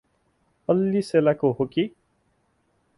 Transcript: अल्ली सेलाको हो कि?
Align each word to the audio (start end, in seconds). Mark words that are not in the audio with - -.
अल्ली 0.69 1.01
सेलाको 1.01 1.51
हो 1.51 1.65
कि? 1.65 1.89